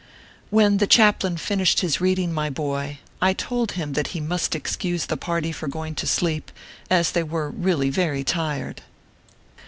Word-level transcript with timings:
When 0.49 0.77
the 0.77 0.87
chaplain 0.87 1.37
finished 1.37 1.81
his 1.81 2.01
reading, 2.01 2.33
my 2.33 2.49
boy, 2.49 2.97
I 3.21 3.33
told 3.33 3.73
him 3.73 3.93
that 3.93 4.07
he 4.17 4.19
must 4.19 4.55
excuse 4.55 5.05
the 5.05 5.15
party 5.15 5.51
for 5.51 5.67
going 5.67 5.93
to 5.93 6.07
sleep, 6.07 6.51
as 6.89 7.11
they 7.11 7.21
were 7.21 7.51
really 7.51 7.91
very 7.91 8.23
tired. 8.23 8.81